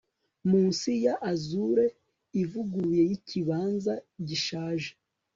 Munsi 0.49 0.89
ya 1.05 1.15
azure 1.31 1.85
ivuguruye 2.41 3.03
yikibanza 3.09 3.93
gishaje 4.27 4.89